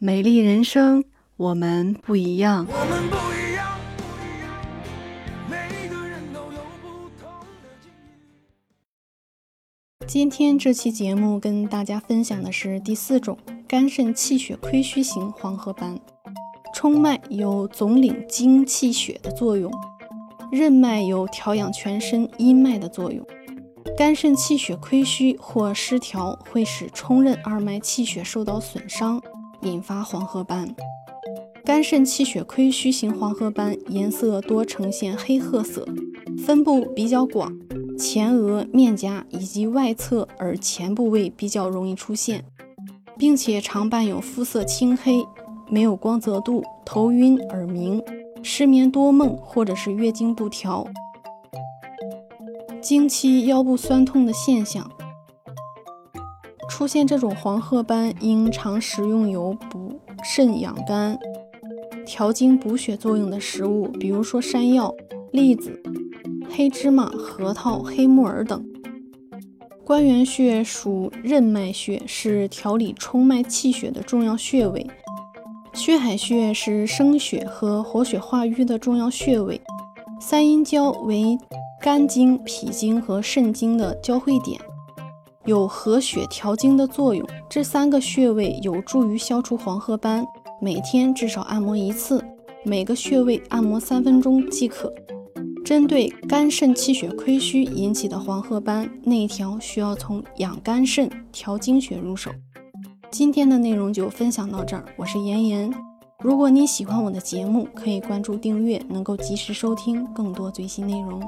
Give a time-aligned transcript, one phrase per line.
[0.00, 1.02] 美丽人生，
[1.36, 2.64] 我们不一样。
[2.70, 4.54] 我们不一样，不一样，
[5.50, 5.56] 每
[5.88, 7.28] 个人都有不同
[7.60, 8.46] 的境遇。
[10.06, 15.98] 今天这期节目跟大家分享的是第四种肝肾气血亏虚型黄褐斑。
[16.72, 19.68] 冲脉有总领精气血的作用，
[20.52, 23.26] 任脉有调养全身阴脉的作用。
[23.96, 29.20] 肝肾气血亏虚或失调，会使冲任二脉气血受到损伤。
[29.62, 30.74] 引发黄褐斑，
[31.64, 35.86] 肝肾气血亏虚型黄褐斑颜色多呈现黑褐色，
[36.38, 37.52] 分布比较广，
[37.98, 42.44] 前额、面颊以及外侧耳前部位比较容易出现，
[43.18, 45.24] 并且常伴有肤色青黑、
[45.68, 48.02] 没有光泽度、头晕、耳鸣、
[48.42, 50.86] 失眠多梦或者是月经不调、
[52.80, 54.88] 经期腰部酸痛的现象。
[56.68, 61.18] 出现这种黄褐斑，应常食用有补肾养肝、
[62.06, 64.94] 调经补血作用的食物，比如说山药、
[65.32, 65.82] 栗子、
[66.48, 68.64] 黑芝麻、核桃、黑木耳等。
[69.84, 74.86] 关元穴属任脉穴，是调理冲脉气血的重要穴位。
[75.72, 79.60] 血海穴是生血和活血化瘀的重要穴位。
[80.20, 81.38] 三阴交为
[81.80, 84.60] 肝经、脾经和肾经的交汇点。
[85.48, 90.22] 有和血调经的作用，这三个穴位有助于消除黄褐斑。
[90.60, 92.22] 每天至少按摩一次，
[92.66, 94.92] 每个穴位按摩三分钟即可。
[95.64, 102.30] 针对肝肾气血亏虚引起的黄褐斑，内调需要从养肝肾、调经血入手。
[103.10, 105.72] 今天的内容就分享到这儿，我是妍妍。
[106.22, 111.22] 如果你喜欢我的节目，可以关注订阅，能够及时收听更多最新内容。